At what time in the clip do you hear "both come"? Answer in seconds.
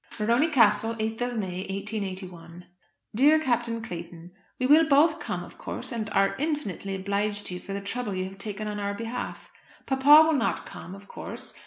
4.89-5.43